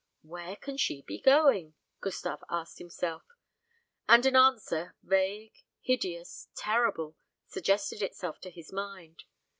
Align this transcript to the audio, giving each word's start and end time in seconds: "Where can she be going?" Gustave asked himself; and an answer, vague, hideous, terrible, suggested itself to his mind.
"Where 0.23 0.55
can 0.55 0.77
she 0.77 1.03
be 1.03 1.21
going?" 1.21 1.75
Gustave 1.99 2.41
asked 2.49 2.79
himself; 2.79 3.21
and 4.09 4.25
an 4.25 4.35
answer, 4.35 4.95
vague, 5.03 5.53
hideous, 5.79 6.47
terrible, 6.57 7.17
suggested 7.45 8.01
itself 8.01 8.41
to 8.41 8.49
his 8.49 8.73
mind. 8.73 9.25